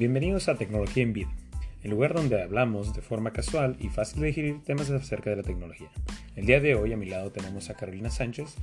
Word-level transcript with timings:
Bienvenidos 0.00 0.48
a 0.48 0.56
Tecnología 0.56 1.02
en 1.02 1.12
Vida, 1.12 1.28
el 1.82 1.90
lugar 1.90 2.14
donde 2.14 2.42
hablamos 2.42 2.94
de 2.94 3.02
forma 3.02 3.34
casual 3.34 3.76
y 3.80 3.90
fácil 3.90 4.22
de 4.22 4.28
digerir 4.28 4.64
temas 4.64 4.88
acerca 4.88 5.28
de 5.28 5.36
la 5.36 5.42
tecnología. 5.42 5.90
El 6.36 6.46
día 6.46 6.58
de 6.58 6.74
hoy 6.74 6.94
a 6.94 6.96
mi 6.96 7.04
lado 7.04 7.30
tenemos 7.32 7.68
a 7.68 7.74
Carolina 7.74 8.08
Sánchez, 8.08 8.54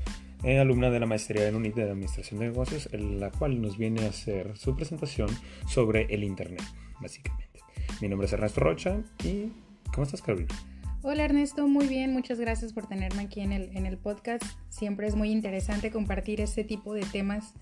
eh, 0.43 0.57
alumna 0.57 0.89
de 0.89 0.99
la 0.99 1.05
maestría 1.05 1.47
en 1.47 1.53
UNIT 1.53 1.75
de 1.75 1.83
Administración 1.83 2.39
de 2.39 2.47
Negocios, 2.47 2.89
en 2.91 3.19
la 3.19 3.29
cual 3.29 3.61
nos 3.61 3.77
viene 3.77 4.03
a 4.05 4.09
hacer 4.09 4.57
su 4.57 4.75
presentación 4.75 5.29
sobre 5.67 6.11
el 6.11 6.23
Internet, 6.23 6.63
básicamente. 6.99 7.59
Mi 8.01 8.07
nombre 8.07 8.25
es 8.25 8.33
Ernesto 8.33 8.61
Rocha 8.61 9.03
y 9.23 9.51
¿cómo 9.93 10.05
estás 10.05 10.23
Carolina? 10.23 10.55
Hola 11.03 11.25
Ernesto, 11.25 11.67
muy 11.67 11.85
bien, 11.85 12.13
muchas 12.13 12.39
gracias 12.39 12.73
por 12.73 12.87
tenerme 12.87 13.21
aquí 13.21 13.41
en 13.41 13.51
el, 13.51 13.77
en 13.77 13.85
el 13.85 13.99
podcast. 13.99 14.43
Siempre 14.69 15.05
es 15.05 15.13
muy 15.13 15.29
interesante 15.29 15.91
compartir 15.91 16.41
este 16.41 16.63
tipo 16.63 16.95
de 16.95 17.01
temas 17.01 17.53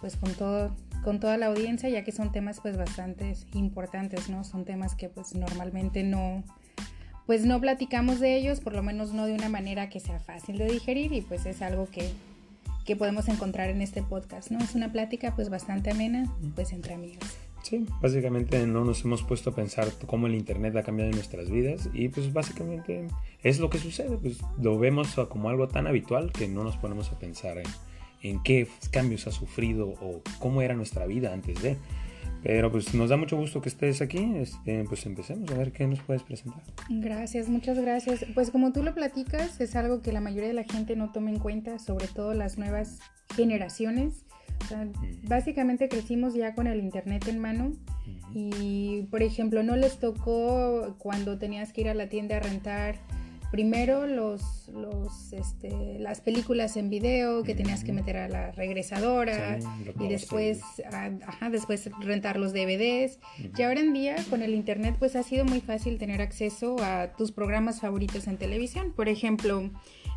pues 0.00 0.16
con 0.16 0.32
todo 0.32 0.74
con 1.02 1.20
toda 1.20 1.36
la 1.36 1.46
audiencia 1.46 1.88
ya 1.88 2.04
que 2.04 2.12
son 2.12 2.32
temas 2.32 2.60
pues 2.60 2.76
bastante 2.76 3.34
importantes, 3.54 4.28
¿no? 4.28 4.44
Son 4.44 4.64
temas 4.64 4.94
que 4.94 5.08
pues 5.08 5.34
normalmente 5.34 6.02
no 6.02 6.44
pues 7.26 7.44
no 7.44 7.60
platicamos 7.60 8.18
de 8.18 8.36
ellos, 8.36 8.58
por 8.58 8.74
lo 8.74 8.82
menos 8.82 9.12
no 9.12 9.26
de 9.26 9.34
una 9.34 9.48
manera 9.48 9.88
que 9.88 10.00
sea 10.00 10.18
fácil 10.18 10.58
de 10.58 10.66
digerir 10.66 11.12
y 11.12 11.20
pues 11.20 11.46
es 11.46 11.62
algo 11.62 11.86
que, 11.88 12.10
que 12.84 12.96
podemos 12.96 13.28
encontrar 13.28 13.70
en 13.70 13.82
este 13.82 14.02
podcast, 14.02 14.50
¿no? 14.50 14.58
Es 14.58 14.74
una 14.74 14.90
plática 14.90 15.34
pues 15.36 15.48
bastante 15.48 15.90
amena 15.90 16.28
pues 16.56 16.72
entre 16.72 16.94
amigos. 16.94 17.24
Sí, 17.62 17.86
básicamente 18.00 18.66
no 18.66 18.84
nos 18.84 19.04
hemos 19.04 19.22
puesto 19.22 19.50
a 19.50 19.54
pensar 19.54 19.88
cómo 20.06 20.26
el 20.26 20.34
Internet 20.34 20.74
ha 20.76 20.82
cambiado 20.82 21.10
en 21.10 21.16
nuestras 21.16 21.50
vidas 21.50 21.88
y 21.92 22.08
pues 22.08 22.32
básicamente 22.32 23.06
es 23.42 23.60
lo 23.60 23.70
que 23.70 23.78
sucede, 23.78 24.16
pues 24.16 24.38
lo 24.60 24.78
vemos 24.78 25.14
como 25.28 25.50
algo 25.50 25.68
tan 25.68 25.86
habitual 25.86 26.32
que 26.32 26.48
no 26.48 26.64
nos 26.64 26.78
ponemos 26.78 27.12
a 27.12 27.18
pensar 27.18 27.58
en, 27.58 27.66
en 28.22 28.42
qué 28.42 28.68
cambios 28.90 29.26
ha 29.26 29.32
sufrido 29.32 29.88
o 29.88 30.22
cómo 30.38 30.62
era 30.62 30.74
nuestra 30.74 31.06
vida 31.06 31.32
antes 31.32 31.62
de. 31.62 31.76
Pero 32.42 32.72
pues 32.72 32.94
nos 32.94 33.10
da 33.10 33.18
mucho 33.18 33.36
gusto 33.36 33.60
que 33.60 33.68
estés 33.68 34.00
aquí, 34.00 34.32
este, 34.36 34.84
pues 34.84 35.04
empecemos 35.04 35.50
a 35.50 35.54
ver 35.58 35.72
qué 35.72 35.86
nos 35.86 36.00
puedes 36.00 36.22
presentar. 36.22 36.62
Gracias, 36.88 37.50
muchas 37.50 37.78
gracias. 37.78 38.24
Pues 38.34 38.50
como 38.50 38.72
tú 38.72 38.82
lo 38.82 38.94
platicas, 38.94 39.60
es 39.60 39.76
algo 39.76 40.00
que 40.00 40.10
la 40.10 40.22
mayoría 40.22 40.48
de 40.48 40.54
la 40.54 40.64
gente 40.64 40.96
no 40.96 41.12
toma 41.12 41.28
en 41.28 41.38
cuenta, 41.38 41.78
sobre 41.78 42.06
todo 42.06 42.32
las 42.32 42.56
nuevas 42.56 43.00
generaciones 43.36 44.24
básicamente 45.22 45.88
crecimos 45.88 46.34
ya 46.34 46.54
con 46.54 46.66
el 46.66 46.80
internet 46.80 47.26
en 47.28 47.38
mano 47.38 47.72
y, 48.32 49.02
por 49.10 49.22
ejemplo, 49.22 49.62
no 49.62 49.76
les 49.76 49.98
tocó 49.98 50.94
cuando 50.98 51.38
tenías 51.38 51.72
que 51.72 51.82
ir 51.82 51.88
a 51.88 51.94
la 51.94 52.08
tienda 52.08 52.36
a 52.36 52.40
rentar 52.40 52.96
primero 53.50 54.06
los, 54.06 54.68
los 54.68 55.32
este, 55.32 55.98
las 55.98 56.20
películas 56.20 56.76
en 56.76 56.88
video 56.88 57.42
que 57.42 57.54
tenías 57.54 57.84
que 57.84 57.92
meter 57.92 58.16
a 58.16 58.28
la 58.28 58.52
regresadora 58.52 59.58
y 59.98 60.08
después, 60.08 60.60
ajá, 61.26 61.50
después 61.50 61.90
rentar 62.00 62.38
los 62.38 62.52
DVDs. 62.52 63.18
Y 63.56 63.62
ahora 63.62 63.80
en 63.80 63.92
día 63.92 64.16
con 64.30 64.42
el 64.42 64.54
internet 64.54 64.96
pues 64.98 65.16
ha 65.16 65.22
sido 65.22 65.44
muy 65.44 65.60
fácil 65.60 65.98
tener 65.98 66.20
acceso 66.20 66.76
a 66.80 67.12
tus 67.16 67.32
programas 67.32 67.80
favoritos 67.80 68.26
en 68.26 68.36
televisión. 68.36 68.92
Por 68.94 69.08
ejemplo, 69.08 69.70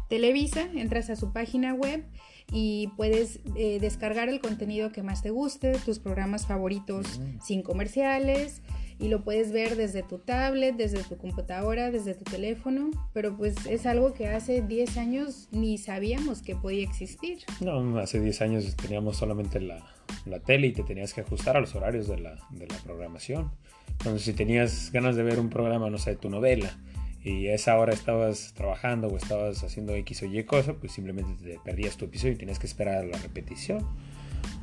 Televisa, 0.09 0.69
entras 0.75 1.09
a 1.09 1.15
su 1.15 1.33
página 1.33 1.73
web 1.73 2.05
y 2.51 2.89
puedes 2.97 3.39
eh, 3.55 3.79
descargar 3.79 4.29
el 4.29 4.41
contenido 4.41 4.91
que 4.91 5.01
más 5.01 5.23
te 5.23 5.31
guste, 5.31 5.73
tus 5.85 5.97
programas 5.97 6.45
favoritos 6.45 7.19
sin 7.41 7.63
comerciales 7.63 8.61
y 8.99 9.07
lo 9.07 9.23
puedes 9.23 9.51
ver 9.51 9.75
desde 9.75 10.03
tu 10.03 10.19
tablet, 10.19 10.75
desde 10.75 11.03
tu 11.03 11.17
computadora, 11.17 11.91
desde 11.91 12.13
tu 12.13 12.23
teléfono, 12.23 12.91
pero 13.13 13.35
pues 13.35 13.65
es 13.65 13.85
algo 13.85 14.13
que 14.13 14.27
hace 14.27 14.61
10 14.61 14.97
años 14.97 15.47
ni 15.51 15.77
sabíamos 15.77 16.41
que 16.41 16.55
podía 16.55 16.83
existir. 16.83 17.39
No, 17.61 17.97
hace 17.99 18.19
10 18.19 18.41
años 18.41 18.75
teníamos 18.75 19.17
solamente 19.17 19.59
la, 19.59 19.85
la 20.25 20.39
tele 20.39 20.67
y 20.67 20.73
te 20.73 20.83
tenías 20.83 21.13
que 21.13 21.21
ajustar 21.21 21.57
a 21.57 21.61
los 21.61 21.75
horarios 21.75 22.07
de 22.07 22.19
la, 22.19 22.35
de 22.51 22.67
la 22.67 22.77
programación. 22.83 23.51
Entonces 23.99 24.23
si 24.23 24.33
tenías 24.33 24.91
ganas 24.91 25.15
de 25.15 25.23
ver 25.23 25.39
un 25.39 25.49
programa, 25.49 25.89
no 25.89 25.97
sé, 25.97 26.15
tu 26.15 26.29
novela, 26.29 26.77
y 27.23 27.47
a 27.47 27.55
esa 27.55 27.77
hora 27.77 27.93
estabas 27.93 28.53
trabajando 28.53 29.07
o 29.07 29.15
estabas 29.15 29.63
haciendo 29.63 29.95
X 29.95 30.23
o 30.23 30.25
Y 30.25 30.43
cosa, 30.43 30.73
pues 30.73 30.91
simplemente 30.91 31.31
te 31.41 31.57
perdías 31.63 31.95
tu 31.95 32.05
episodio 32.05 32.33
y 32.33 32.37
tenías 32.37 32.59
que 32.59 32.67
esperar 32.67 33.05
la 33.05 33.17
repetición. 33.17 33.87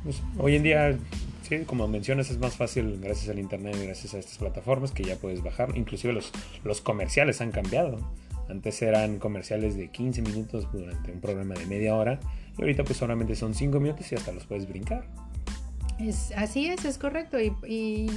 Pues, 0.03 0.21
hoy 0.37 0.55
en 0.55 0.63
día, 0.63 0.97
como 1.59 1.87
mencionas, 1.87 2.29
es 2.29 2.39
más 2.39 2.55
fácil 2.55 2.99
gracias 3.01 3.29
al 3.29 3.39
internet 3.39 3.75
y 3.79 3.85
gracias 3.85 4.13
a 4.13 4.19
estas 4.19 4.37
plataformas 4.37 4.91
que 4.91 5.03
ya 5.03 5.17
puedes 5.17 5.43
bajar. 5.43 5.77
Inclusive 5.77 6.13
los, 6.13 6.31
los 6.63 6.81
comerciales 6.81 7.41
han 7.41 7.51
cambiado. 7.51 7.97
Antes 8.49 8.81
eran 8.81 9.19
comerciales 9.19 9.75
de 9.75 9.89
15 9.89 10.21
minutos 10.21 10.67
durante 10.71 11.11
un 11.11 11.21
programa 11.21 11.55
de 11.55 11.65
media 11.65 11.95
hora 11.95 12.19
y 12.57 12.61
ahorita 12.61 12.83
pues 12.83 12.97
solamente 12.97 13.35
son 13.35 13.53
5 13.53 13.79
minutos 13.79 14.11
y 14.11 14.15
hasta 14.15 14.31
los 14.31 14.45
puedes 14.45 14.67
brincar. 14.67 15.05
Es, 15.99 16.31
así 16.35 16.67
es, 16.67 16.83
es 16.85 16.97
correcto. 16.97 17.37
Y, 17.39 18.09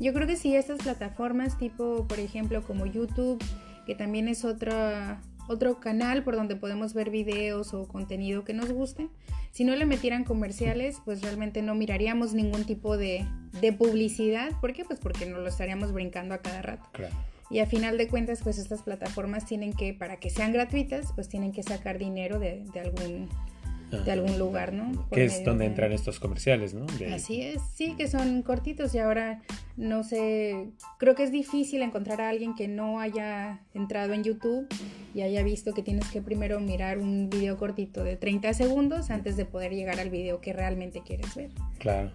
yo 0.00 0.12
creo 0.12 0.26
que 0.26 0.36
sí, 0.36 0.56
estas 0.56 0.82
plataformas 0.82 1.58
tipo, 1.58 2.06
por 2.08 2.18
ejemplo, 2.18 2.62
como 2.62 2.86
YouTube, 2.86 3.42
que 3.86 3.94
también 3.94 4.26
es 4.26 4.44
otra, 4.44 5.20
otro 5.48 5.80
canal 5.80 6.22
por 6.22 6.36
donde 6.36 6.56
podemos 6.56 6.94
ver 6.94 7.10
videos 7.10 7.74
o 7.74 7.86
contenido 7.86 8.44
que 8.44 8.54
nos 8.54 8.72
guste. 8.72 9.08
Si 9.50 9.64
no 9.64 9.76
le 9.76 9.84
metieran 9.84 10.24
comerciales, 10.24 10.98
pues 11.04 11.20
realmente 11.22 11.62
no 11.62 11.74
miraríamos 11.74 12.32
ningún 12.32 12.64
tipo 12.64 12.96
de, 12.96 13.26
de 13.60 13.72
publicidad. 13.72 14.50
¿Por 14.60 14.72
qué? 14.72 14.84
Pues 14.84 14.98
porque 14.98 15.26
no 15.26 15.38
lo 15.38 15.48
estaríamos 15.48 15.92
brincando 15.92 16.34
a 16.34 16.38
cada 16.38 16.62
rato. 16.62 16.88
Y 17.50 17.58
a 17.58 17.66
final 17.66 17.98
de 17.98 18.08
cuentas, 18.08 18.40
pues 18.42 18.56
estas 18.56 18.82
plataformas 18.82 19.44
tienen 19.44 19.74
que, 19.74 19.92
para 19.92 20.16
que 20.16 20.30
sean 20.30 20.52
gratuitas, 20.52 21.12
pues 21.14 21.28
tienen 21.28 21.52
que 21.52 21.62
sacar 21.62 21.98
dinero 21.98 22.38
de, 22.38 22.64
de 22.72 22.80
algún 22.80 23.28
de 24.00 24.10
algún 24.10 24.38
lugar, 24.38 24.72
¿no? 24.72 25.06
que 25.10 25.24
es 25.24 25.44
donde 25.44 25.66
entran 25.66 25.92
estos 25.92 26.18
comerciales, 26.18 26.72
¿no? 26.72 26.86
Así 27.14 27.42
es, 27.42 27.60
sí, 27.74 27.94
que 27.94 28.08
son 28.08 28.42
cortitos 28.42 28.94
y 28.94 28.98
ahora 28.98 29.42
no 29.76 30.02
sé, 30.02 30.70
creo 30.98 31.14
que 31.14 31.24
es 31.24 31.30
difícil 31.30 31.82
encontrar 31.82 32.20
a 32.20 32.28
alguien 32.28 32.54
que 32.54 32.68
no 32.68 33.00
haya 33.00 33.60
entrado 33.74 34.14
en 34.14 34.24
YouTube 34.24 34.66
y 35.14 35.22
haya 35.22 35.42
visto 35.42 35.74
que 35.74 35.82
tienes 35.82 36.08
que 36.10 36.22
primero 36.22 36.60
mirar 36.60 36.98
un 36.98 37.28
video 37.30 37.56
cortito 37.56 38.04
de 38.04 38.16
30 38.16 38.54
segundos 38.54 39.10
antes 39.10 39.36
de 39.36 39.44
poder 39.44 39.72
llegar 39.72 40.00
al 40.00 40.10
video 40.10 40.40
que 40.40 40.52
realmente 40.52 41.02
quieres 41.04 41.34
ver. 41.34 41.50
Claro. 41.78 42.10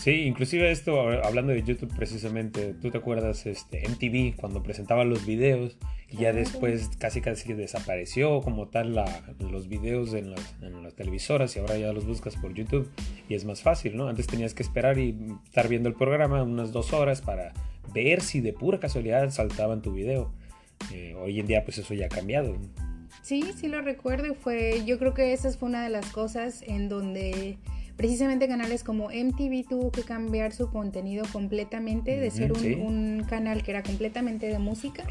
Sí, 0.00 0.22
inclusive 0.22 0.70
esto, 0.70 1.00
hablando 1.22 1.52
de 1.52 1.62
YouTube 1.62 1.94
precisamente, 1.94 2.74
¿tú 2.74 2.90
te 2.90 2.98
acuerdas 2.98 3.46
este, 3.46 3.86
MTV 3.88 4.36
cuando 4.36 4.62
presentaban 4.62 5.08
los 5.10 5.26
videos 5.26 5.76
y 6.10 6.16
ya 6.16 6.32
después 6.32 6.90
casi 6.98 7.20
casi 7.20 7.52
desapareció 7.52 8.40
como 8.40 8.68
tal 8.68 8.94
la, 8.94 9.22
los 9.38 9.68
videos 9.68 10.14
en 10.14 10.32
las, 10.32 10.56
en 10.60 10.82
las, 10.82 10.94
televisoras 10.94 11.54
y 11.54 11.60
ahora 11.60 11.78
ya 11.78 11.92
los 11.92 12.04
buscas 12.04 12.36
por 12.36 12.52
YouTube 12.52 12.90
y 13.28 13.34
es 13.34 13.44
más 13.44 13.62
fácil, 13.62 13.96
¿no? 13.96 14.08
Antes 14.08 14.26
tenías 14.26 14.54
que 14.54 14.62
esperar 14.62 14.98
y 14.98 15.16
estar 15.44 15.68
viendo 15.68 15.88
el 15.88 15.94
programa 15.94 16.42
unas 16.42 16.72
dos 16.72 16.92
horas 16.92 17.20
para 17.20 17.52
ver 17.94 18.22
si 18.22 18.40
de 18.40 18.52
pura 18.52 18.80
casualidad 18.80 19.30
saltaba 19.30 19.74
en 19.74 19.82
tu 19.82 19.92
video. 19.92 20.32
Eh, 20.92 21.14
hoy 21.14 21.40
en 21.40 21.46
día 21.46 21.64
pues 21.64 21.78
eso 21.78 21.94
ya 21.94 22.06
ha 22.06 22.08
cambiado. 22.08 22.56
Sí, 23.22 23.44
sí 23.56 23.68
lo 23.68 23.82
recuerdo. 23.82 24.34
Fue, 24.34 24.82
yo 24.84 24.98
creo 24.98 25.14
que 25.14 25.32
esa 25.32 25.50
fue 25.52 25.68
una 25.68 25.84
de 25.84 25.90
las 25.90 26.06
cosas 26.06 26.62
en 26.62 26.88
donde 26.88 27.58
precisamente 27.96 28.48
canales 28.48 28.82
como 28.82 29.10
MTV 29.10 29.68
tuvo 29.68 29.92
que 29.92 30.02
cambiar 30.02 30.52
su 30.52 30.70
contenido 30.70 31.24
completamente, 31.32 32.18
de 32.18 32.30
ser 32.30 32.52
un, 32.52 33.24
canal 33.28 33.62
que 33.62 33.70
era 33.70 33.82
completamente 33.82 34.46
de 34.46 34.58
música. 34.58 35.04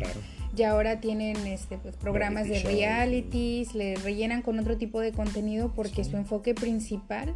Y 0.55 0.63
ahora 0.63 0.99
tienen 0.99 1.37
este, 1.47 1.77
pues, 1.77 1.95
programas 1.95 2.47
de 2.47 2.61
realities, 2.63 3.73
le 3.75 3.95
rellenan 3.95 4.41
con 4.41 4.59
otro 4.59 4.77
tipo 4.77 4.99
de 4.99 5.13
contenido 5.13 5.71
porque 5.73 6.03
su 6.03 6.17
enfoque 6.17 6.53
principal 6.53 7.33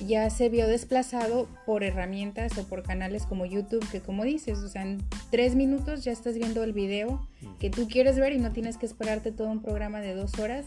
ya 0.00 0.28
se 0.30 0.48
vio 0.48 0.66
desplazado 0.66 1.48
por 1.66 1.84
herramientas 1.84 2.56
o 2.58 2.64
por 2.64 2.82
canales 2.82 3.26
como 3.26 3.46
YouTube, 3.46 3.86
que 3.90 4.00
como 4.00 4.24
dices, 4.24 4.58
o 4.58 4.68
sea, 4.68 4.82
en 4.82 5.02
tres 5.30 5.54
minutos 5.54 6.04
ya 6.04 6.12
estás 6.12 6.36
viendo 6.36 6.62
el 6.64 6.72
video 6.72 7.26
que 7.60 7.70
tú 7.70 7.88
quieres 7.88 8.18
ver 8.18 8.32
y 8.32 8.38
no 8.38 8.52
tienes 8.52 8.76
que 8.76 8.86
esperarte 8.86 9.32
todo 9.32 9.48
un 9.50 9.62
programa 9.62 10.00
de 10.00 10.14
dos 10.14 10.38
horas 10.38 10.64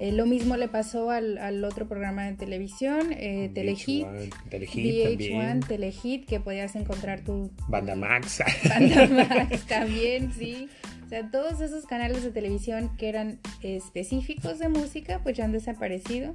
eh, 0.00 0.12
lo 0.12 0.24
mismo 0.24 0.56
le 0.56 0.66
pasó 0.66 1.10
al, 1.10 1.62
otro 1.62 1.86
programa 1.86 2.24
de 2.24 2.32
televisión, 2.32 3.12
eh, 3.12 3.50
Telehit. 3.52 4.06
VH1, 4.50 5.66
Telehit, 5.66 6.24
que 6.24 6.40
podías 6.40 6.74
encontrar 6.74 7.20
tu... 7.20 7.50
Banda 7.68 7.94
Max. 7.94 8.42
Banda 8.66 9.06
Max 9.28 9.66
también, 9.66 10.32
sí. 10.32 10.70
O 11.04 11.08
sea, 11.10 11.30
todos 11.30 11.60
esos 11.60 11.84
canales 11.84 12.24
de 12.24 12.30
televisión 12.30 12.90
que 12.96 13.10
eran 13.10 13.40
específicos 13.62 14.58
de 14.58 14.70
música, 14.70 15.20
pues 15.22 15.36
ya 15.36 15.44
han 15.44 15.52
desaparecido, 15.52 16.34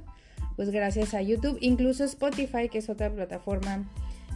pues 0.56 0.70
gracias 0.70 1.14
a 1.14 1.22
YouTube. 1.22 1.58
Incluso 1.60 2.04
Spotify, 2.04 2.68
que 2.68 2.78
es 2.78 2.88
otra 2.88 3.10
plataforma 3.10 3.84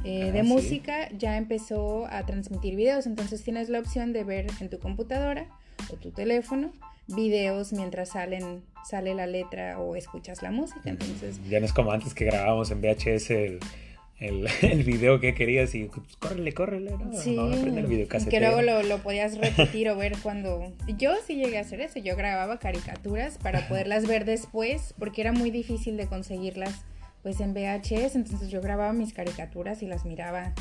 eh, 0.05 0.31
de 0.33 0.41
ah, 0.41 0.45
música, 0.45 1.09
ya 1.17 1.37
empezó 1.37 2.07
a 2.07 2.25
transmitir 2.25 2.77
videos. 2.77 3.07
Entonces 3.07 3.43
tienes 3.43 3.69
la 3.69 3.81
opción 3.81 4.13
de 4.13 4.25
ver 4.25 4.47
en 4.61 4.69
tu 4.69 4.79
computadora 4.79 5.47
o 5.91 5.97
tu 5.97 6.11
teléfono 6.11 6.73
videos 7.07 7.73
mientras 7.73 8.11
salen 8.11 8.63
sale 8.85 9.15
la 9.15 9.27
letra 9.27 9.79
o 9.79 9.97
escuchas 9.97 10.43
la 10.43 10.51
música. 10.51 10.89
Entonces, 10.89 11.41
ya 11.49 11.61
no 11.61 11.67
es 11.67 11.73
como 11.73 11.93
antes 11.93 12.15
que 12.15 12.25
grabábamos 12.25 12.71
en 12.71 12.81
VHS 12.81 13.31
el, 13.31 13.61
el, 14.21 14.47
el 14.63 14.85
video 14.85 15.19
que 15.19 15.35
querías 15.35 15.75
y 15.75 15.85
pues, 15.85 16.17
córrele, 16.19 16.53
córrele, 16.53 16.93
¿no? 16.93 17.13
Sí, 17.13 17.37
el 17.37 18.09
que 18.29 18.41
luego 18.41 18.63
lo, 18.63 18.83
lo, 18.83 18.99
podías 18.99 19.39
repetir 19.39 19.89
o 19.89 19.97
ver 19.97 20.17
cuando... 20.23 20.73
Yo 20.99 21.13
sí 21.27 21.37
llegué 21.37 21.59
a 21.59 21.63
hacer 21.63 21.81
eso, 21.81 21.99
yo 21.99 22.17
grababa 22.17 22.59
caricaturas 22.59 23.39
para 23.39 23.67
poderlas 23.69 24.07
ver 24.07 24.25
después 24.25 24.95
porque 24.99 25.23
era 25.23 25.33
muy 25.33 25.51
difícil 25.51 25.97
de 25.97 26.07
conseguirlas 26.07 26.85
pues 27.23 27.41
en 27.41 27.53
VHS, 27.53 28.17
entonces 28.17 28.51
yo 28.51 28.63
grababa 28.63 28.93
mis 28.93 29.13
caricaturas 29.13 29.83
y 29.83 29.87
las 29.87 30.07
miraba 30.07 30.55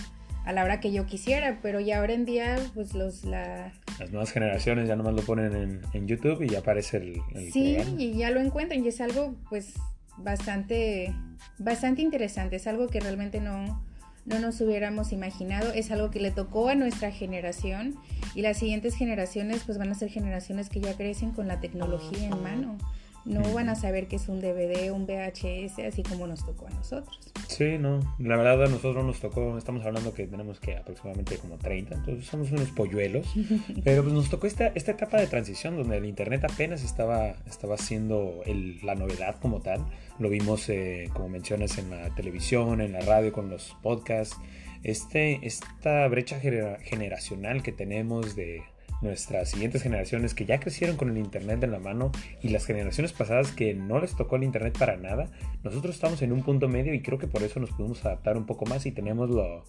a 0.45 0.53
la 0.53 0.63
hora 0.63 0.79
que 0.79 0.91
yo 0.91 1.05
quisiera, 1.05 1.59
pero 1.62 1.79
ya 1.79 2.00
ahora 2.00 2.13
en 2.13 2.25
día, 2.25 2.57
pues 2.73 2.94
los 2.94 3.23
la... 3.23 3.71
Las 4.00 4.12
nuevas 4.12 4.31
generaciones 4.31 4.88
ya 4.88 4.95
nomás 4.95 5.13
lo 5.13 5.21
ponen 5.21 5.81
en, 5.94 6.07
YouTube 6.07 6.41
y 6.41 6.50
ya 6.50 6.59
aparece 6.59 6.97
el, 6.97 7.21
Sí, 7.51 7.77
y 7.97 8.17
ya 8.17 8.31
lo 8.31 8.39
encuentran 8.39 8.83
y 8.83 8.88
es 8.88 9.01
algo 9.01 9.35
pues 9.50 9.75
bastante, 10.24 11.13
bastante 11.57 12.01
interesante, 12.01 12.57
es 12.57 12.68
algo 12.68 12.88
que 12.88 13.00
realmente 13.00 13.39
no, 13.39 13.83
no 14.25 14.39
nos 14.39 14.62
hubiéramos 14.62 15.12
imaginado, 15.12 15.71
es 15.74 15.92
algo 15.92 16.12
que 16.12 16.19
le 16.19 16.31
tocó 16.31 16.69
a 16.69 16.75
nuestra 16.75 17.12
generación 17.12 17.95
y 18.36 18.42
las 18.42 18.57
siguientes 18.57 18.95
generaciones 18.95 19.63
pues 19.66 19.77
van 19.77 19.89
a 19.89 19.95
ser 19.95 20.10
generaciones 20.10 20.69
que 20.69 20.81
ya 20.81 20.95
crecen 20.95 21.31
con 21.31 21.48
la 21.48 21.60
tecnología 21.60 22.27
en 22.27 22.44
mano. 22.44 22.77
No 23.25 23.42
van 23.54 23.69
a 23.69 23.75
saber 23.75 24.07
que 24.07 24.16
es 24.16 24.30
un 24.30 24.39
DVD, 24.39 24.92
un 24.92 25.06
VHS, 25.06 25.80
así 25.88 26.04
como 26.04 26.25
nos 26.25 26.45
tocó 26.45 26.68
a 26.68 26.69
nosotros. 26.69 27.33
Sí, 27.59 27.77
no, 27.77 28.00
la 28.19 28.38
verdad 28.38 28.63
a 28.63 28.67
nosotros 28.69 29.03
nos 29.03 29.19
tocó, 29.19 29.57
estamos 29.57 29.85
hablando 29.85 30.13
que 30.13 30.25
tenemos 30.27 30.61
que 30.61 30.77
aproximadamente 30.77 31.38
como 31.39 31.57
30, 31.57 31.94
entonces 31.94 32.25
somos 32.25 32.50
unos 32.53 32.69
polluelos, 32.69 33.27
pero 33.83 34.01
pues 34.01 34.13
nos 34.13 34.29
tocó 34.29 34.47
esta, 34.47 34.67
esta 34.67 34.91
etapa 34.91 35.19
de 35.19 35.27
transición 35.27 35.75
donde 35.75 35.97
el 35.97 36.06
Internet 36.06 36.45
apenas 36.45 36.85
estaba, 36.85 37.31
estaba 37.50 37.77
siendo 37.77 38.44
la 38.81 38.95
novedad 38.95 39.41
como 39.41 39.59
tal, 39.59 39.85
lo 40.19 40.29
vimos 40.29 40.69
eh, 40.69 41.09
como 41.11 41.27
mencionas 41.27 41.77
en 41.79 41.89
la 41.89 42.15
televisión, 42.15 42.79
en 42.79 42.94
la 42.94 43.01
radio, 43.01 43.33
con 43.33 43.50
los 43.50 43.75
podcasts, 43.83 44.38
este, 44.83 45.45
esta 45.45 46.07
brecha 46.07 46.39
generacional 46.39 47.62
que 47.62 47.73
tenemos 47.73 48.38
de 48.38 48.63
nuestras 49.01 49.50
siguientes 49.50 49.81
generaciones 49.81 50.34
que 50.34 50.46
ya 50.46 50.60
crecieron 50.60 50.98
con 50.98 51.10
el 51.10 51.18
Internet 51.18 51.63
en 51.63 51.72
la 51.72 51.80
mano 51.80 52.12
y 52.42 52.50
las 52.50 52.66
generaciones 52.66 53.13
pasadas 53.13 53.51
que 53.51 53.74
no 53.74 54.00
les 54.00 54.16
tocó 54.16 54.36
el 54.36 54.44
Internet 54.44 54.78
para 54.78 54.98
nada, 54.98 55.28
nosotros 55.63 55.96
estamos 55.96 56.22
en 56.22 56.31
un 56.31 56.44
punto 56.44 56.68
medio 56.68 56.94
y 56.94 57.01
creo 57.01 57.18
que 57.18 57.28
por 57.28 57.44
eso 57.44 57.60
nos 57.60 57.72
pudimos 57.72 58.04
adaptar 58.06 58.38
un 58.38 58.46
poco 58.46 58.66
más 58.66 58.86
y 58.86 58.92
tenemos 58.92 59.30
lo, 59.30 59.63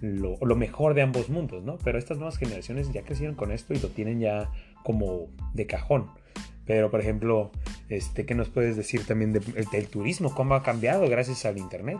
lo, 0.00 0.56
mejor 0.56 0.94
de 0.94 1.02
ambos 1.02 1.28
mundos, 1.28 1.64
¿no? 1.64 1.78
Pero 1.84 1.98
estas 1.98 2.18
nuevas 2.18 2.38
generaciones 2.38 2.92
ya 2.92 3.02
crecieron 3.02 3.34
con 3.34 3.52
esto 3.52 3.74
y 3.74 3.78
lo 3.78 3.88
tienen 3.88 4.20
ya 4.20 4.50
como 4.82 5.28
de 5.54 5.66
cajón. 5.66 6.10
Pero, 6.64 6.90
por 6.90 7.00
ejemplo, 7.00 7.52
este, 7.88 8.26
¿qué 8.26 8.34
nos 8.34 8.48
puedes 8.48 8.76
decir 8.76 9.06
también 9.06 9.32
del 9.32 9.86
turismo? 9.88 10.34
¿Cómo 10.34 10.54
ha 10.54 10.62
cambiado 10.62 11.08
gracias 11.08 11.44
al 11.44 11.58
Internet? 11.58 11.98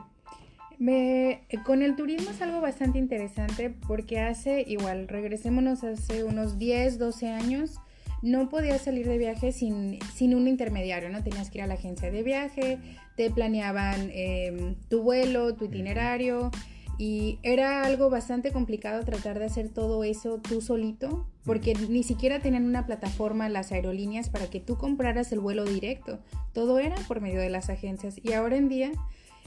Me, 0.78 1.46
con 1.64 1.82
el 1.82 1.96
turismo 1.96 2.31
es 2.31 2.43
algo 2.43 2.61
bastante 2.61 2.99
interesante 2.99 3.70
porque 3.70 4.20
hace, 4.20 4.64
igual, 4.67 5.08
regresémonos 5.08 5.84
hace 5.84 6.25
unos 6.25 6.58
10, 6.58 6.99
12 6.99 7.28
años, 7.28 7.76
no 8.23 8.49
podías 8.49 8.82
salir 8.82 9.06
de 9.06 9.19
viaje 9.19 9.52
sin, 9.52 9.99
sin 10.14 10.34
un 10.34 10.49
intermediario, 10.49 11.08
¿no? 11.11 11.23
Tenías 11.23 11.50
que 11.50 11.58
ir 11.58 11.64
a 11.64 11.67
la 11.67 11.75
agencia 11.75 12.11
de 12.11 12.23
viaje, 12.23 12.78
te 13.17 13.31
planeaban 13.31 14.11
em, 14.12 14.75
tu 14.88 15.02
vuelo, 15.02 15.55
tu 15.55 15.67
itinerario 15.67 16.50
y 16.99 17.38
era 17.43 17.82
algo 17.82 18.08
bastante 18.08 18.52
complicado 18.52 19.05
tratar 19.05 19.38
de 19.38 19.44
hacer 19.44 19.69
todo 19.69 20.02
eso 20.02 20.40
tú 20.40 20.62
solito 20.62 21.26
porque 21.44 21.75
ni 21.75 22.02
siquiera 22.02 22.40
tenían 22.40 22.64
una 22.64 22.87
plataforma 22.87 23.49
las 23.49 23.70
aerolíneas 23.70 24.31
para 24.31 24.49
que 24.49 24.61
tú 24.61 24.78
compraras 24.78 25.31
el 25.31 25.40
vuelo 25.40 25.64
directo. 25.64 26.19
Todo 26.52 26.78
era 26.78 26.96
por 27.06 27.20
medio 27.20 27.40
de 27.40 27.50
las 27.50 27.69
agencias 27.69 28.19
y 28.23 28.32
ahora 28.32 28.56
en 28.56 28.69
día 28.69 28.93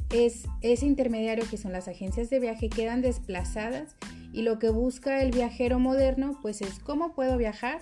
es 0.09 0.45
ese 0.61 0.85
intermediario 0.85 1.45
que 1.49 1.57
son 1.57 1.71
las 1.71 1.87
agencias 1.87 2.29
de 2.29 2.39
viaje 2.39 2.69
quedan 2.69 3.01
desplazadas 3.01 3.95
y 4.33 4.41
lo 4.41 4.59
que 4.59 4.69
busca 4.69 5.21
el 5.21 5.31
viajero 5.31 5.79
moderno 5.79 6.37
pues 6.41 6.61
es 6.61 6.79
cómo 6.79 7.13
puedo 7.13 7.37
viajar 7.37 7.79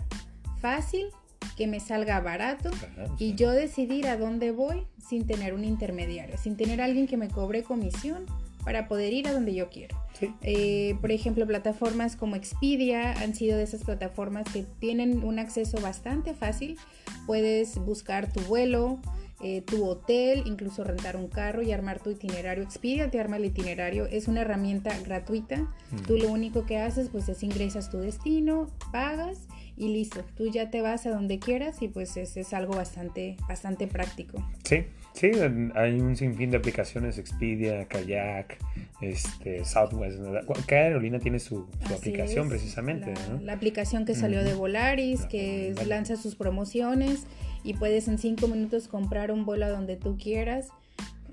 fácil, 0.60 1.08
que 1.56 1.68
me 1.68 1.80
salga 1.80 2.20
barato 2.20 2.70
y 3.18 3.36
yo 3.36 3.52
decidir 3.52 4.08
a 4.08 4.18
dónde 4.18 4.52
voy 4.52 4.86
sin 4.98 5.26
tener 5.26 5.54
un 5.54 5.64
intermediario, 5.64 6.38
sin 6.38 6.56
tener 6.56 6.82
alguien 6.82 7.08
que 7.08 7.18
me 7.18 7.30
cobre 7.30 7.64
comisión 7.64 8.26
para 8.64 8.88
poder 8.88 9.14
ir 9.14 9.28
a 9.28 9.32
donde 9.32 9.56
yo 9.56 9.70
quiero. 9.70 9.98
Eh, 10.42 10.98
por 11.00 11.12
ejemplo, 11.12 11.48
plataformas 11.48 12.16
como 12.18 12.36
Expedia 12.36 13.14
han 13.14 13.34
sido 13.34 13.58
de 13.58 13.64
esas 13.64 13.84
plataformas 13.84 14.46
que 14.52 14.66
tienen 14.80 15.24
un 15.24 15.40
acceso 15.40 15.80
bastante 15.80 16.34
fácil. 16.34 16.78
Puedes 17.26 17.78
buscar 17.78 18.32
tu 18.32 18.42
vuelo, 18.42 19.00
eh, 19.42 19.62
tu 19.62 19.86
hotel, 19.86 20.44
incluso 20.46 20.84
rentar 20.84 21.16
un 21.16 21.28
carro 21.28 21.62
y 21.62 21.72
armar 21.72 22.00
tu 22.00 22.10
itinerario. 22.10 22.64
Expedia 22.64 23.10
te 23.12 23.20
arma 23.20 23.38
el 23.38 23.46
itinerario, 23.46 24.06
es 24.08 24.28
una 24.28 24.42
herramienta 24.42 24.98
gratuita. 25.00 25.58
Mm. 25.92 25.98
Tú 26.08 26.18
lo 26.18 26.30
único 26.30 26.66
que 26.66 26.78
haces 26.78 27.10
pues 27.10 27.30
es 27.30 27.44
ingresas 27.44 27.90
tu 27.90 28.00
destino, 28.00 28.68
pagas 28.92 29.48
y 29.76 29.90
listo. 29.90 30.26
Tú 30.36 30.52
ya 30.52 30.70
te 30.72 30.82
vas 30.82 31.06
a 31.06 31.12
donde 31.12 31.40
quieras 31.40 31.82
y 31.82 31.88
pues 31.88 32.18
es, 32.18 32.36
es 32.36 32.54
algo 32.54 32.76
bastante, 32.76 33.38
bastante 33.48 33.88
práctico. 33.88 34.44
Sí, 34.64 34.86
Sí, 35.18 35.32
hay 35.74 36.00
un 36.00 36.16
sinfín 36.16 36.52
de 36.52 36.58
aplicaciones, 36.58 37.18
Expedia, 37.18 37.88
Kayak, 37.88 38.60
este, 39.02 39.66
Southwest. 39.66 40.20
Cada 40.68 40.84
aerolínea 40.84 41.20
tiene 41.20 41.40
su, 41.40 41.66
aplicación 41.92 42.48
precisamente. 42.50 43.16
La, 43.42 43.54
aplicación 43.54 44.06
que 44.06 44.14
salió 44.14 44.44
de 44.44 44.54
Volaris, 44.54 45.26
que 45.26 45.74
lanza 45.88 46.18
sus 46.18 46.36
promociones 46.36 47.26
y 47.68 47.74
puedes 47.74 48.08
en 48.08 48.18
cinco 48.18 48.48
minutos 48.48 48.88
comprar 48.88 49.30
un 49.30 49.46
vuelo 49.46 49.66
a 49.66 49.70
donde 49.70 49.98
tú 49.98 50.18
quieras. 50.18 50.70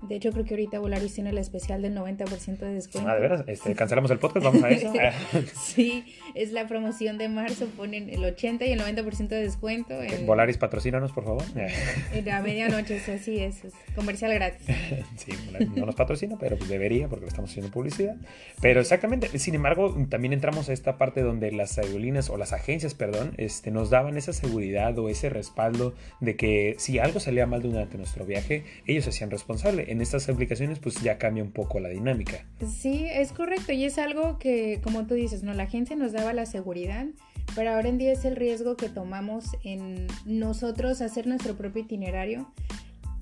De 0.09 0.17
hecho, 0.17 0.33
creo 0.33 0.45
que 0.45 0.55
ahorita 0.55 0.79
Volaris 0.79 1.15
tiene 1.15 1.31
el 1.31 1.39
especial 1.39 1.83
del 1.83 1.97
90% 1.97 2.59
de 2.59 2.75
descuento. 2.75 3.11
Ah, 3.11 3.15
de 3.15 3.21
veras, 3.21 3.45
este, 3.47 3.75
cancelamos 3.75 4.11
el 4.11 4.19
podcast, 4.19 4.45
vamos 4.45 4.63
a 4.63 4.71
eso. 4.71 4.93
sí, 5.55 6.05
es 6.35 6.53
la 6.53 6.67
promoción 6.67 7.19
de 7.19 7.29
marzo, 7.29 7.67
ponen 7.77 8.11
el 8.11 8.25
80 8.25 8.65
y 8.67 8.73
el 8.73 8.81
90% 8.81 9.29
de 9.29 9.43
descuento. 9.43 9.95
Volaris, 10.27 10.59
patrocínanos, 10.59 11.13
por 11.13 11.25
favor. 11.25 11.45
a 12.33 12.41
medianoche, 12.43 13.01
así 13.13 13.39
es, 13.39 13.63
comercial 13.95 14.35
gratis. 14.35 14.67
sí, 15.17 15.33
no 15.77 15.87
nos 15.87 15.95
patrocina, 15.95 16.37
pero 16.39 16.57
pues 16.57 16.69
debería 16.69 17.09
porque 17.09 17.25
le 17.25 17.29
estamos 17.29 17.51
haciendo 17.51 17.71
publicidad. 17.71 18.17
Pero 18.61 18.81
exactamente, 18.81 19.39
sin 19.39 19.55
embargo, 19.55 19.95
también 20.09 20.33
entramos 20.33 20.69
a 20.69 20.73
esta 20.73 20.99
parte 20.99 21.23
donde 21.23 21.53
las 21.53 21.79
aerolíneas 21.79 22.31
o 22.31 22.37
las 22.37 22.53
agencias, 22.53 22.95
perdón, 22.95 23.35
este, 23.37 23.71
nos 23.71 23.91
daban 23.91 24.17
esa 24.17 24.33
seguridad 24.33 24.99
o 24.99 25.09
ese 25.09 25.29
respaldo 25.29 25.95
de 26.21 26.37
que 26.37 26.75
si 26.79 26.99
algo 26.99 27.21
salía 27.21 27.47
mal 27.47 27.63
durante 27.63 27.99
nuestro 27.99 28.25
viaje, 28.25 28.65
ellos 28.87 29.05
se 29.05 29.11
hacían 29.11 29.31
responsables 29.31 29.89
en 29.95 30.03
estas 30.03 30.29
aplicaciones 30.29 30.79
pues 30.81 30.97
ya 31.01 31.19
cambia 31.19 31.43
un 31.43 31.53
poco 31.53 31.81
la 31.81 31.89
dinámica. 31.89 32.45
Sí, 32.67 33.07
es 33.11 33.33
correcto 33.33 33.73
y 33.73 33.85
es 33.85 33.99
algo 33.99 34.39
que 34.39 34.81
como 34.83 35.07
tú 35.07 35.15
dices, 35.15 35.43
no 35.43 35.55
la 35.55 35.63
agencia 35.63 35.97
nos 35.97 36.13
daba 36.13 36.33
la 36.33 36.47
seguridad, 36.47 37.07
pero 37.55 37.71
ahora 37.71 37.89
en 37.89 37.99
día 37.99 38.13
es 38.13 38.25
el 38.25 38.37
riesgo 38.37 38.77
que 38.77 38.89
tomamos 38.89 39.57
en 39.63 40.09
nosotros 40.27 41.01
hacer 41.01 41.27
nuestro 41.27 41.57
propio 41.57 41.83
itinerario 41.83 42.53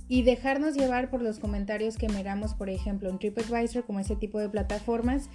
y 0.09 0.23
dejarnos 0.23 0.75
llevar 0.75 1.11
por 1.11 1.23
los 1.23 1.39
comentarios 1.39 1.97
que 1.97 2.09
miramos, 2.09 2.55
por 2.55 2.69
ejemplo, 2.69 3.09
en 3.09 3.19
TripAdvisor 3.19 3.85
como 3.85 4.01
ese 4.01 4.17
tipo 4.17 4.39
de 4.39 4.49
plataformas 4.49 5.29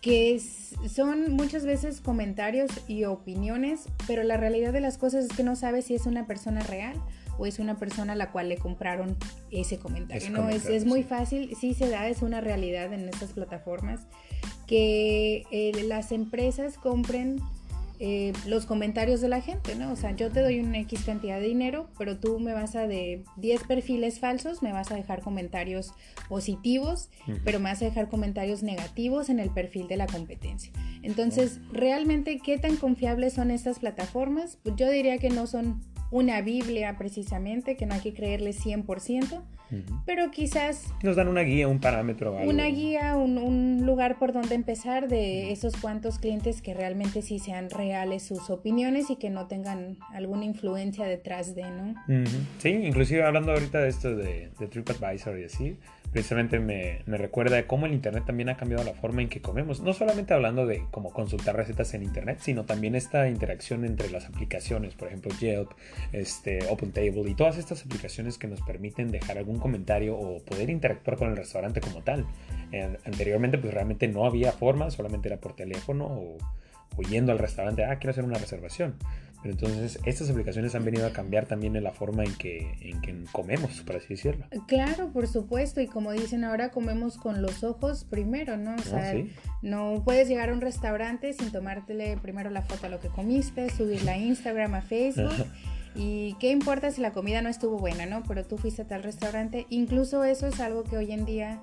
que 0.00 0.40
son 0.40 1.32
muchas 1.32 1.66
veces 1.66 2.00
comentarios 2.00 2.70
y 2.88 3.04
opiniones, 3.04 3.88
pero 4.06 4.22
la 4.22 4.36
realidad 4.36 4.72
de 4.72 4.80
las 4.80 4.96
cosas 4.96 5.26
es 5.26 5.36
que 5.36 5.42
no 5.42 5.56
sabes 5.56 5.86
si 5.86 5.94
es 5.94 6.06
una 6.06 6.26
persona 6.26 6.62
real 6.62 7.00
o 7.38 7.46
es 7.46 7.58
una 7.58 7.78
persona 7.78 8.14
a 8.14 8.16
la 8.16 8.30
cual 8.32 8.48
le 8.48 8.56
compraron 8.56 9.16
ese 9.50 9.78
comentario. 9.78 10.30
no, 10.30 10.48
es, 10.48 10.66
es, 10.66 10.84
muy 10.84 11.02
fácil, 11.02 11.54
sí 11.58 11.74
se 11.74 11.88
da, 11.88 12.08
es 12.08 12.22
una 12.22 12.40
realidad 12.40 12.92
en 12.92 13.08
estas 13.08 13.32
plataformas, 13.32 14.00
que 14.66 15.44
eh, 15.50 15.84
las 15.84 16.12
empresas 16.12 16.76
compren 16.78 17.40
eh, 18.02 18.32
los 18.46 18.64
comentarios 18.64 19.20
de 19.20 19.28
la 19.28 19.42
gente, 19.42 19.76
¿no? 19.76 19.92
O 19.92 19.96
sea, 19.96 20.16
yo 20.16 20.30
te 20.30 20.40
doy 20.40 20.58
una 20.60 20.78
X 20.78 21.02
cantidad 21.04 21.38
de 21.38 21.46
dinero, 21.46 21.90
pero 21.98 22.16
tú 22.16 22.38
me 22.38 22.54
vas 22.54 22.74
a 22.74 22.86
de 22.86 23.24
10 23.36 23.64
perfiles 23.64 24.20
falsos, 24.20 24.62
me 24.62 24.72
vas 24.72 24.90
a 24.90 24.94
dejar 24.94 25.20
comentarios 25.20 25.92
positivos, 26.26 27.10
pero 27.44 27.58
me 27.58 27.68
vas 27.68 27.82
a 27.82 27.84
dejar 27.84 28.08
comentarios 28.08 28.62
negativos 28.62 29.28
en 29.28 29.38
el 29.38 29.50
perfil 29.50 29.86
de 29.86 29.98
la 29.98 30.06
competencia. 30.06 30.72
Entonces, 31.02 31.60
¿realmente 31.74 32.40
qué 32.42 32.56
tan 32.56 32.76
confiables 32.76 33.34
son 33.34 33.50
estas 33.50 33.80
plataformas? 33.80 34.58
Pues 34.62 34.76
yo 34.76 34.88
diría 34.88 35.18
que 35.18 35.28
no 35.28 35.46
son 35.46 35.82
una 36.10 36.40
Biblia 36.40 36.96
precisamente, 36.98 37.76
que 37.76 37.86
no 37.86 37.94
hay 37.94 38.00
que 38.00 38.12
creerle 38.12 38.50
100%, 38.50 39.42
pero 40.04 40.30
quizás... 40.32 40.92
Nos 41.02 41.14
dan 41.14 41.28
una 41.28 41.42
guía, 41.42 41.68
un 41.68 41.78
parámetro. 41.78 42.36
Una 42.36 42.66
guía, 42.66 43.16
un, 43.16 43.86
lugar 43.86 44.18
por 44.18 44.32
donde 44.32 44.54
empezar 44.56 45.08
de 45.08 45.52
esos 45.52 45.76
cuantos 45.76 46.18
clientes 46.18 46.60
que 46.60 46.74
realmente 46.74 47.22
sí 47.22 47.38
sean 47.38 47.70
reales 47.70 48.24
sus 48.24 48.50
opiniones 48.50 49.10
y 49.10 49.16
que 49.16 49.30
no 49.30 49.46
tengan 49.46 49.98
alguna 50.12 50.44
influencia 50.44 51.06
detrás 51.06 51.54
de, 51.54 51.70
¿no? 51.70 51.94
Sí, 52.58 52.70
inclusive 52.70 53.24
hablando 53.24 53.52
ahorita 53.52 53.78
de 53.78 53.88
esto 53.88 54.16
de, 54.16 54.50
de 54.58 54.66
TripAdvisor 54.66 55.38
y 55.38 55.44
así, 55.44 55.76
precisamente 56.12 56.58
me, 56.58 57.02
me, 57.06 57.16
recuerda 57.16 57.66
cómo 57.66 57.86
el 57.86 57.92
Internet 57.92 58.24
también 58.26 58.48
ha 58.48 58.56
cambiado 58.56 58.84
la 58.84 58.94
forma 58.94 59.22
en 59.22 59.28
que 59.28 59.40
comemos. 59.40 59.80
No 59.80 59.92
solamente 59.92 60.34
hablando 60.34 60.66
de 60.66 60.84
cómo 60.90 61.12
consultar 61.12 61.56
recetas 61.56 61.94
en 61.94 62.02
Internet, 62.02 62.38
sino 62.40 62.64
también 62.64 62.94
esta 62.94 63.28
interacción 63.28 63.84
entre 63.84 64.10
las 64.10 64.26
aplicaciones, 64.26 64.94
por 64.94 65.08
ejemplo 65.08 65.32
Yelp, 65.38 65.70
este, 66.12 66.66
OpenTable 66.68 67.30
y 67.30 67.34
todas 67.34 67.58
estas 67.58 67.84
aplicaciones 67.84 68.38
que 68.38 68.48
nos 68.48 68.60
permiten 68.62 69.10
dejar 69.10 69.38
algún 69.38 69.58
comentario 69.58 70.16
o 70.16 70.42
poder 70.44 70.70
interactuar 70.70 71.16
con 71.16 71.30
el 71.30 71.36
restaurante 71.36 71.80
como 71.80 72.02
tal. 72.02 72.26
anteriormente 73.04 73.58
pues 73.58 73.72
realmente 73.72 74.08
no 74.08 74.26
había 74.26 74.52
forma, 74.52 74.90
solamente 74.90 75.28
era 75.28 75.38
por 75.38 75.54
teléfono 75.54 76.06
o, 76.06 76.38
o 76.96 77.02
yendo 77.02 77.32
al 77.32 77.38
restaurante, 77.38 77.84
ah, 77.84 77.96
quiero 77.96 78.10
hacer 78.10 78.24
una 78.24 78.38
reservación. 78.38 78.94
Entonces, 79.42 79.98
estas 80.04 80.28
aplicaciones 80.30 80.74
han 80.74 80.84
venido 80.84 81.06
a 81.06 81.12
cambiar 81.12 81.46
también 81.46 81.74
en 81.76 81.84
la 81.84 81.92
forma 81.92 82.24
en 82.24 82.34
que, 82.34 82.76
en 82.80 83.00
que 83.00 83.24
comemos, 83.32 83.80
por 83.80 83.96
así 83.96 84.08
decirlo. 84.08 84.46
Claro, 84.66 85.12
por 85.12 85.26
supuesto, 85.26 85.80
y 85.80 85.86
como 85.86 86.12
dicen 86.12 86.44
ahora, 86.44 86.70
comemos 86.70 87.16
con 87.16 87.40
los 87.40 87.64
ojos 87.64 88.04
primero, 88.04 88.56
¿no? 88.56 88.72
O 88.72 88.78
ah, 88.78 88.82
sea, 88.82 89.14
no 89.62 90.02
puedes 90.04 90.28
llegar 90.28 90.50
a 90.50 90.52
un 90.52 90.60
restaurante 90.60 91.32
sin 91.32 91.50
tomártele 91.52 92.18
primero 92.18 92.50
la 92.50 92.62
foto 92.62 92.86
a 92.86 92.88
lo 92.90 93.00
que 93.00 93.08
comiste, 93.08 93.70
subirla 93.70 94.12
a 94.12 94.18
Instagram, 94.18 94.74
a 94.74 94.82
Facebook. 94.82 95.46
Y 95.94 96.34
qué 96.38 96.50
importa 96.50 96.90
si 96.90 97.00
la 97.00 97.12
comida 97.12 97.42
no 97.42 97.48
estuvo 97.48 97.78
buena, 97.78 98.06
¿no? 98.06 98.22
Pero 98.22 98.44
tú 98.44 98.58
fuiste 98.58 98.82
a 98.82 98.86
tal 98.86 99.02
restaurante. 99.02 99.66
Incluso 99.70 100.22
eso 100.22 100.46
es 100.46 100.60
algo 100.60 100.84
que 100.84 100.96
hoy 100.96 101.12
en 101.12 101.24
día 101.24 101.62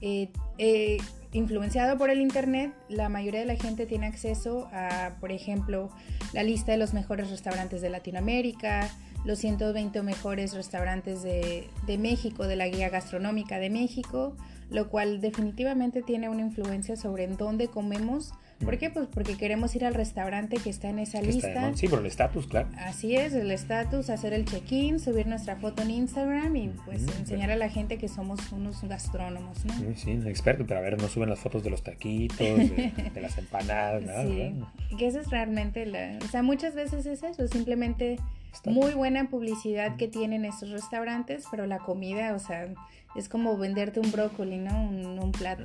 eh, 0.00 0.30
eh, 0.58 0.98
influenciado 1.36 1.98
por 1.98 2.10
el 2.10 2.20
Internet, 2.20 2.72
la 2.88 3.08
mayoría 3.08 3.40
de 3.40 3.46
la 3.46 3.56
gente 3.56 3.86
tiene 3.86 4.06
acceso 4.06 4.68
a, 4.72 5.16
por 5.20 5.32
ejemplo, 5.32 5.90
la 6.32 6.42
lista 6.42 6.72
de 6.72 6.78
los 6.78 6.94
mejores 6.94 7.30
restaurantes 7.30 7.80
de 7.80 7.90
Latinoamérica, 7.90 8.90
los 9.24 9.38
120 9.40 10.02
mejores 10.02 10.54
restaurantes 10.54 11.22
de, 11.22 11.68
de 11.86 11.98
México, 11.98 12.46
de 12.46 12.56
la 12.56 12.68
guía 12.68 12.88
gastronómica 12.88 13.58
de 13.58 13.70
México, 13.70 14.36
lo 14.70 14.88
cual 14.88 15.20
definitivamente 15.20 16.02
tiene 16.02 16.28
una 16.28 16.42
influencia 16.42 16.96
sobre 16.96 17.24
en 17.24 17.36
dónde 17.36 17.68
comemos 17.68 18.32
¿Por 18.64 18.78
qué? 18.78 18.88
Pues 18.88 19.06
porque 19.06 19.36
queremos 19.36 19.74
ir 19.76 19.84
al 19.84 19.92
restaurante 19.92 20.56
que 20.56 20.70
está 20.70 20.88
en 20.88 20.98
esa 20.98 21.20
lista. 21.20 21.72
sí, 21.74 21.88
por 21.88 21.98
el 22.00 22.06
estatus, 22.06 22.46
claro. 22.46 22.68
Así 22.78 23.14
es, 23.14 23.34
el 23.34 23.50
estatus, 23.50 24.08
hacer 24.08 24.32
el 24.32 24.46
check-in, 24.46 24.98
subir 24.98 25.26
nuestra 25.26 25.56
foto 25.56 25.82
en 25.82 25.90
Instagram 25.90 26.56
y 26.56 26.68
pues 26.86 27.06
enseñar 27.18 27.50
a 27.50 27.56
la 27.56 27.68
gente 27.68 27.98
que 27.98 28.08
somos 28.08 28.52
unos 28.52 28.82
gastrónomos, 28.82 29.64
¿no? 29.66 29.74
Sí, 29.74 29.94
sí, 29.96 30.10
experto, 30.26 30.64
pero 30.66 30.80
a 30.80 30.82
ver, 30.82 31.00
no 31.00 31.08
suben 31.08 31.28
las 31.28 31.38
fotos 31.38 31.62
de 31.64 31.70
los 31.70 31.82
taquitos, 31.82 32.38
de, 32.38 33.12
las 33.20 33.36
empanadas, 33.36 34.02
nada. 34.02 34.24
Sí, 34.24 34.54
que 34.96 35.06
eso 35.06 35.20
es 35.20 35.28
realmente 35.28 35.84
la... 35.84 36.18
O 36.24 36.28
sea, 36.28 36.42
muchas 36.42 36.74
veces 36.74 37.04
es 37.04 37.22
eso, 37.22 37.46
simplemente 37.48 38.16
muy 38.64 38.92
buena 38.94 39.28
publicidad 39.28 39.96
que 39.96 40.08
tienen 40.08 40.44
estos 40.44 40.70
restaurantes, 40.70 41.44
pero 41.50 41.66
la 41.66 41.78
comida, 41.78 42.34
o 42.34 42.38
sea 42.38 42.72
es 43.16 43.28
como 43.28 43.56
venderte 43.56 43.98
un 43.98 44.12
brócoli, 44.12 44.58
¿no? 44.58 44.88
Un, 44.88 45.32
plato. 45.32 45.64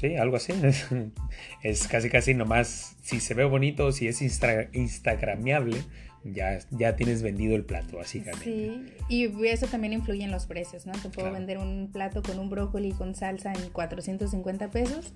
Sí, 0.00 0.16
algo 0.16 0.36
así. 0.36 0.52
Es, 1.62 1.86
casi 1.86 2.08
casi 2.08 2.34
nomás, 2.34 2.96
si 3.02 3.20
se 3.20 3.34
ve 3.34 3.44
bonito, 3.44 3.92
si 3.92 4.08
es 4.08 4.22
instra, 4.22 4.68
instagramiable, 4.72 5.82
ya, 6.24 6.58
ya 6.70 6.96
tienes 6.96 7.22
vendido 7.22 7.56
el 7.56 7.64
plato, 7.64 7.98
básicamente. 7.98 8.44
Sí, 8.44 8.92
y 9.08 9.46
eso 9.46 9.66
también 9.66 9.92
influye 9.92 10.24
en 10.24 10.30
los 10.30 10.46
precios, 10.46 10.86
¿no? 10.86 10.92
Te 10.92 11.08
puedo 11.08 11.30
vender 11.32 11.58
un 11.58 11.90
plato 11.92 12.22
con 12.22 12.38
un 12.38 12.48
brócoli 12.48 12.92
con 12.92 13.14
salsa 13.14 13.52
en 13.52 13.70
450 13.70 14.70
pesos, 14.70 15.12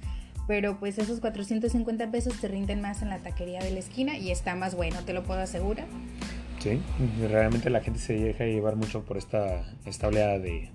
pero 0.46 0.78
pues 0.78 0.98
esos 0.98 1.20
450 1.20 2.10
pesos 2.10 2.40
te 2.40 2.48
rinden 2.48 2.80
más 2.80 3.02
en 3.02 3.08
la 3.08 3.18
taquería 3.18 3.60
de 3.60 3.70
la 3.70 3.78
esquina 3.78 4.18
y 4.18 4.30
está 4.30 4.54
más 4.54 4.74
bueno, 4.74 5.02
te 5.04 5.12
lo 5.12 5.22
puedo 5.22 5.40
asegurar. 5.40 5.86
Sí, 6.66 6.82
realmente 7.28 7.70
la 7.70 7.80
gente 7.80 8.00
se 8.00 8.14
deja 8.14 8.44
llevar 8.44 8.74
mucho 8.74 9.04
por 9.04 9.18
esta, 9.18 9.62
esta 9.84 10.08
oleada 10.08 10.40
de 10.40 10.68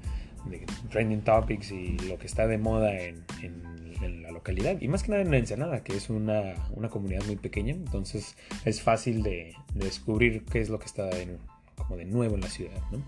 trending 0.89 1.19
topics 1.19 1.69
y 1.71 1.97
lo 2.07 2.17
que 2.17 2.27
está 2.27 2.47
de 2.47 2.57
moda 2.57 2.97
en, 2.97 3.25
la 4.23 4.31
localidad. 4.31 4.79
Y 4.79 4.87
más 4.87 5.03
que 5.03 5.11
nada 5.11 5.21
en 5.21 5.33
Ensenada 5.33 5.83
que 5.83 5.95
es 5.97 6.09
una, 6.09 6.55
una 6.71 6.89
comunidad 6.89 7.25
muy 7.25 7.35
pequeña. 7.35 7.73
Entonces 7.73 8.37
es 8.63 8.81
fácil 8.81 9.21
de, 9.21 9.53
de 9.75 9.85
descubrir 9.85 10.45
qué 10.45 10.61
es 10.61 10.69
lo 10.69 10.79
que 10.79 10.85
está 10.85 11.09
como 11.75 11.97
de 11.97 12.05
nuevo 12.05 12.35
en 12.35 12.41
la 12.41 12.47
ciudad 12.47 12.81
¿no? 12.91 13.03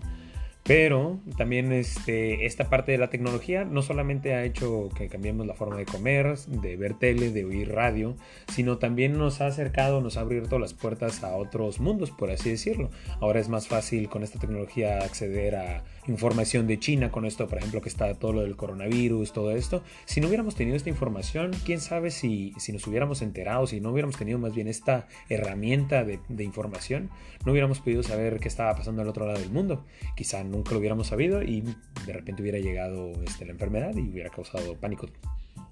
Pero 0.64 1.20
también 1.36 1.72
este, 1.72 2.46
esta 2.46 2.70
parte 2.70 2.92
de 2.92 2.96
la 2.96 3.10
tecnología 3.10 3.66
no 3.66 3.82
solamente 3.82 4.32
ha 4.32 4.44
hecho 4.44 4.88
que 4.96 5.08
cambiemos 5.08 5.46
la 5.46 5.52
forma 5.52 5.76
de 5.76 5.84
comer, 5.84 6.38
de 6.46 6.76
ver 6.76 6.94
tele, 6.94 7.30
de 7.30 7.44
oír 7.44 7.70
radio, 7.70 8.16
sino 8.48 8.78
también 8.78 9.18
nos 9.18 9.42
ha 9.42 9.46
acercado, 9.46 10.00
nos 10.00 10.16
ha 10.16 10.22
abierto 10.22 10.58
las 10.58 10.72
puertas 10.72 11.22
a 11.22 11.36
otros 11.36 11.80
mundos, 11.80 12.10
por 12.10 12.30
así 12.30 12.48
decirlo. 12.48 12.90
Ahora 13.20 13.40
es 13.40 13.50
más 13.50 13.68
fácil 13.68 14.08
con 14.08 14.22
esta 14.22 14.38
tecnología 14.38 15.00
acceder 15.00 15.54
a 15.56 15.84
información 16.06 16.66
de 16.66 16.78
China, 16.78 17.10
con 17.10 17.26
esto, 17.26 17.46
por 17.46 17.58
ejemplo, 17.58 17.82
que 17.82 17.90
está 17.90 18.14
todo 18.14 18.32
lo 18.32 18.40
del 18.40 18.56
coronavirus, 18.56 19.34
todo 19.34 19.50
esto. 19.50 19.82
Si 20.06 20.22
no 20.22 20.28
hubiéramos 20.28 20.54
tenido 20.54 20.78
esta 20.78 20.88
información, 20.88 21.50
quién 21.66 21.80
sabe 21.80 22.10
si, 22.10 22.54
si 22.56 22.72
nos 22.72 22.86
hubiéramos 22.86 23.20
enterado, 23.20 23.66
si 23.66 23.82
no 23.82 23.90
hubiéramos 23.90 24.16
tenido 24.16 24.38
más 24.38 24.54
bien 24.54 24.68
esta 24.68 25.08
herramienta 25.28 26.04
de, 26.04 26.20
de 26.28 26.44
información, 26.44 27.10
no 27.44 27.52
hubiéramos 27.52 27.80
podido 27.80 28.02
saber 28.02 28.40
qué 28.40 28.48
estaba 28.48 28.74
pasando 28.74 29.02
al 29.02 29.08
otro 29.08 29.26
lado 29.26 29.40
del 29.40 29.50
mundo. 29.50 29.84
Quizá 30.16 30.42
nunca 30.54 30.72
lo 30.72 30.78
hubiéramos 30.78 31.08
sabido 31.08 31.42
y 31.42 31.62
de 32.06 32.12
repente 32.12 32.42
hubiera 32.42 32.58
llegado 32.58 33.12
este, 33.24 33.44
la 33.44 33.52
enfermedad 33.52 33.94
y 33.96 34.02
hubiera 34.10 34.30
causado 34.30 34.74
pánico 34.76 35.06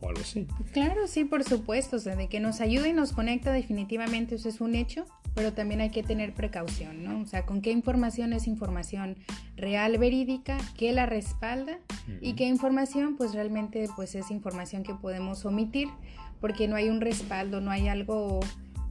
o 0.00 0.08
algo 0.08 0.20
así. 0.20 0.46
Claro, 0.72 1.06
sí, 1.06 1.24
por 1.24 1.44
supuesto, 1.44 1.96
o 1.96 2.00
sea, 2.00 2.16
de 2.16 2.28
que 2.28 2.40
nos 2.40 2.60
ayuda 2.60 2.88
y 2.88 2.92
nos 2.92 3.12
conecta 3.12 3.52
definitivamente 3.52 4.34
eso 4.34 4.48
es 4.48 4.60
un 4.60 4.74
hecho, 4.74 5.06
pero 5.34 5.52
también 5.52 5.80
hay 5.80 5.90
que 5.90 6.02
tener 6.02 6.34
precaución, 6.34 7.04
¿no? 7.04 7.20
O 7.20 7.26
sea, 7.26 7.46
con 7.46 7.62
qué 7.62 7.70
información 7.70 8.32
es 8.32 8.46
información 8.46 9.16
real, 9.56 9.96
verídica, 9.98 10.58
qué 10.76 10.92
la 10.92 11.06
respalda 11.06 11.78
y 12.20 12.34
qué 12.34 12.44
información 12.44 13.16
pues 13.16 13.32
realmente 13.32 13.88
pues 13.96 14.14
es 14.14 14.30
información 14.30 14.82
que 14.82 14.94
podemos 14.94 15.44
omitir 15.44 15.88
porque 16.40 16.66
no 16.66 16.76
hay 16.76 16.88
un 16.88 17.00
respaldo, 17.00 17.60
no 17.60 17.70
hay 17.70 17.88
algo 17.88 18.40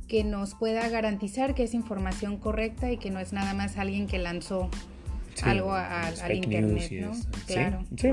que 0.07 0.23
nos 0.23 0.55
pueda 0.55 0.89
garantizar 0.89 1.53
que 1.53 1.63
es 1.63 1.73
información 1.73 2.37
correcta 2.37 2.91
y 2.91 2.97
que 2.97 3.11
no 3.11 3.19
es 3.19 3.33
nada 3.33 3.53
más 3.53 3.77
alguien 3.77 4.07
que 4.07 4.17
lanzó 4.17 4.69
algo 5.43 5.73
al 5.73 6.35
internet, 6.35 6.91
¿no? 6.91 7.11
Claro. 7.47 7.83
Sí, 7.97 8.09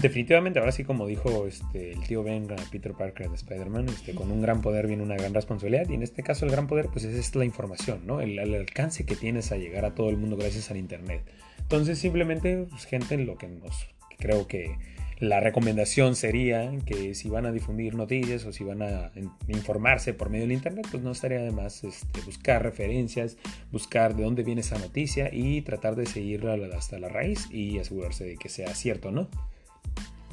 definitivamente, 0.00 0.58
ahora 0.58 0.72
sí 0.72 0.84
como 0.84 1.06
dijo 1.06 1.46
este, 1.46 1.92
el 1.92 2.00
tío 2.06 2.22
Ben 2.22 2.50
a 2.52 2.56
Peter 2.70 2.92
Parker 2.92 3.28
de 3.28 3.36
Spider-Man, 3.36 3.88
este, 3.88 4.14
con 4.14 4.30
un 4.30 4.42
gran 4.42 4.60
poder 4.60 4.86
viene 4.86 5.02
una 5.02 5.16
gran 5.16 5.34
responsabilidad 5.34 5.88
y 5.88 5.94
en 5.94 6.02
este 6.02 6.22
caso 6.22 6.44
el 6.44 6.52
gran 6.52 6.66
poder 6.66 6.88
pues 6.92 7.04
es, 7.04 7.34
la 7.34 7.44
información, 7.44 8.00
¿no? 8.06 8.20
El, 8.20 8.38
el, 8.38 8.54
alcance 8.54 9.04
que 9.04 9.16
tienes 9.16 9.52
a 9.52 9.56
llegar 9.56 9.84
a 9.84 9.94
todo 9.94 10.10
el 10.10 10.16
mundo 10.16 10.36
gracias 10.36 10.70
al 10.70 10.76
internet. 10.76 11.22
Entonces 11.58 11.98
simplemente, 11.98 12.66
pues, 12.68 12.84
gente, 12.84 13.16
lo 13.18 13.36
que 13.36 13.48
nos 13.48 13.88
creo 14.18 14.46
que 14.46 14.76
la 15.18 15.40
recomendación 15.40 16.16
sería 16.16 16.70
que 16.86 17.14
si 17.14 17.28
van 17.28 17.46
a 17.46 17.52
difundir 17.52 17.94
noticias 17.94 18.44
o 18.44 18.52
si 18.52 18.64
van 18.64 18.82
a 18.82 19.12
informarse 19.48 20.12
por 20.12 20.28
medio 20.28 20.44
del 20.44 20.52
internet, 20.52 20.86
pues 20.90 21.02
no 21.02 21.12
estaría 21.12 21.40
de 21.40 21.50
más 21.50 21.84
este, 21.84 22.20
buscar 22.22 22.62
referencias, 22.62 23.36
buscar 23.70 24.16
de 24.16 24.24
dónde 24.24 24.42
viene 24.42 24.60
esa 24.60 24.78
noticia 24.78 25.30
y 25.32 25.62
tratar 25.62 25.94
de 25.94 26.06
seguirla 26.06 26.56
hasta 26.76 26.98
la 26.98 27.08
raíz 27.08 27.48
y 27.50 27.78
asegurarse 27.78 28.24
de 28.24 28.36
que 28.36 28.48
sea 28.48 28.74
cierto, 28.74 29.10
¿no? 29.10 29.28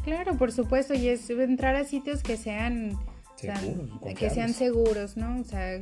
Claro, 0.03 0.35
por 0.37 0.51
supuesto, 0.51 0.95
y 0.95 1.09
es 1.09 1.29
entrar 1.29 1.75
a 1.75 1.85
sitios 1.85 2.23
que 2.23 2.35
sean 2.35 2.97
seguros, 3.35 4.15
que 4.17 4.29
sean 4.29 4.53
seguros, 4.53 5.15
¿no? 5.15 5.39
O 5.39 5.43
sea, 5.43 5.79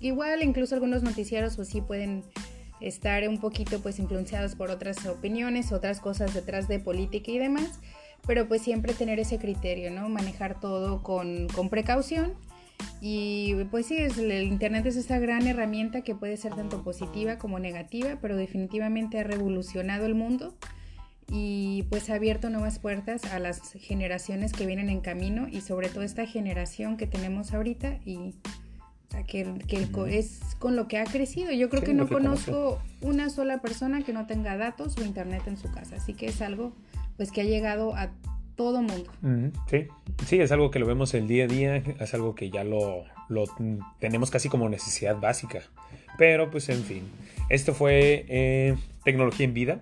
igual 0.00 0.42
incluso 0.42 0.74
algunos 0.74 1.02
noticieros 1.02 1.56
pues 1.56 1.68
sí 1.68 1.82
pueden 1.82 2.24
estar 2.80 3.28
un 3.28 3.38
poquito 3.38 3.80
pues 3.80 3.98
influenciados 3.98 4.54
por 4.54 4.70
otras 4.70 5.04
opiniones, 5.06 5.72
otras 5.72 6.00
cosas 6.00 6.32
detrás 6.32 6.68
de 6.68 6.78
política 6.78 7.30
y 7.30 7.38
demás, 7.38 7.80
pero 8.26 8.48
pues 8.48 8.62
siempre 8.62 8.94
tener 8.94 9.18
ese 9.18 9.38
criterio, 9.38 9.90
¿no? 9.90 10.08
Manejar 10.08 10.60
todo 10.60 11.02
con, 11.02 11.48
precaución. 11.70 12.34
Y 13.00 13.54
pues 13.70 13.86
sí, 13.86 13.96
el 13.98 14.42
Internet 14.42 14.86
es 14.86 14.96
esa 14.96 15.18
gran 15.18 15.46
herramienta 15.46 16.02
que 16.02 16.14
puede 16.14 16.36
ser 16.36 16.54
tanto 16.54 16.82
positiva 16.82 17.38
como 17.38 17.58
negativa, 17.58 18.18
pero 18.20 18.36
definitivamente 18.36 19.18
ha 19.18 19.24
revolucionado 19.24 20.06
el 20.06 20.14
mundo 20.14 20.54
y 21.30 21.84
pues 21.90 22.10
ha 22.10 22.14
abierto 22.14 22.50
nuevas 22.50 22.78
puertas 22.78 23.24
a 23.26 23.38
las 23.38 23.72
generaciones 23.72 24.52
que 24.52 24.66
vienen 24.66 24.88
en 24.90 25.00
camino 25.00 25.46
y 25.48 25.60
sobre 25.60 25.88
todo 25.88 26.02
esta 26.02 26.26
generación 26.26 26.96
que 26.96 27.06
tenemos 27.06 27.52
ahorita 27.52 28.00
y 28.04 28.34
que, 29.26 29.54
es 30.08 30.40
con 30.58 30.76
lo 30.76 30.88
que 30.88 30.98
ha 30.98 31.04
crecido. 31.04 31.52
Yo 31.52 31.68
creo 31.68 31.82
que 31.82 31.94
no 31.94 32.08
conozco 32.08 32.80
una 33.00 33.30
sola 33.30 33.60
persona 33.60 34.02
que 34.02 34.12
no 34.12 34.26
tenga 34.26 34.56
datos 34.56 34.96
o 34.98 35.04
internet 35.04 35.42
en 35.46 35.56
su 35.56 35.70
casa, 35.70 35.96
así 35.96 36.14
que 36.14 36.26
es 36.26 36.42
algo 36.42 36.72
pues 37.20 37.32
que 37.32 37.42
ha 37.42 37.44
llegado 37.44 37.94
a 37.96 38.08
todo 38.56 38.80
mundo. 38.80 39.12
Sí, 39.68 39.88
sí, 40.24 40.40
es 40.40 40.52
algo 40.52 40.70
que 40.70 40.78
lo 40.78 40.86
vemos 40.86 41.12
el 41.12 41.28
día 41.28 41.44
a 41.44 41.48
día, 41.48 41.76
es 41.76 42.14
algo 42.14 42.34
que 42.34 42.48
ya 42.48 42.64
lo, 42.64 43.04
lo 43.28 43.44
tenemos 43.98 44.30
casi 44.30 44.48
como 44.48 44.70
necesidad 44.70 45.20
básica. 45.20 45.60
Pero 46.16 46.50
pues 46.50 46.70
en 46.70 46.82
fin, 46.82 47.02
esto 47.50 47.74
fue 47.74 48.24
eh, 48.26 48.74
Tecnología 49.04 49.44
en 49.44 49.52
Vida. 49.52 49.80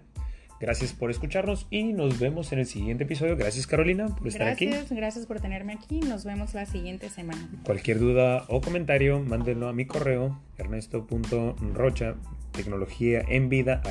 Gracias 0.61 0.93
por 0.93 1.11
escucharnos 1.11 1.67
y 1.71 1.93
nos 1.93 2.19
vemos 2.19 2.53
en 2.53 2.59
el 2.59 2.67
siguiente 2.67 3.05
episodio. 3.05 3.37
Gracias 3.37 3.67
Carolina 3.67 4.09
por 4.09 4.27
estar 4.27 4.49
aquí. 4.49 4.67
Gracias, 4.67 4.93
gracias 4.93 5.27
por 5.27 5.41
tenerme 5.41 5.73
aquí. 5.73 6.01
Nos 6.01 6.25
vemos 6.25 6.55
la 6.55 6.67
siguiente 6.67 7.09
semana. 7.09 7.49
Cualquier 7.63 7.99
duda 7.99 8.45
o 8.49 8.61
comentario, 8.61 9.21
mándenlo 9.21 9.69
a 9.69 9.73
mi 9.73 9.87
correo 9.87 10.41
ernesto.rocha 10.57 12.17
tecnología 12.53 13.23
en 13.29 13.49
vida. 13.49 13.83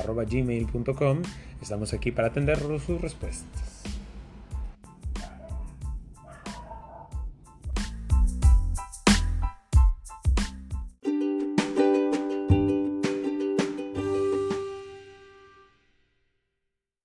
Estamos 1.61 1.93
aquí 1.93 2.11
para 2.11 2.27
atender 2.27 2.57
sus 2.57 3.01
respuestas. 3.01 3.96